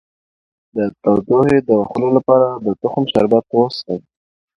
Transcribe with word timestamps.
د 0.75 0.77
تودوخې 1.01 1.57
د 1.67 1.69
وهلو 1.79 2.07
لپاره 2.17 2.47
د 2.65 2.67
تخم 2.81 3.03
شربت 3.11 3.45
وڅښئ 3.55 3.97